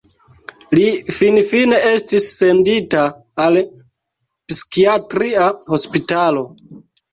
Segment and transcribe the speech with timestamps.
[0.77, 0.85] Li
[1.17, 3.05] finfine estis sendita
[3.45, 5.47] al psikiatria
[5.79, 6.47] hospitalo.